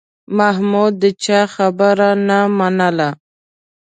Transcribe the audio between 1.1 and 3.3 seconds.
چا خبره نه منله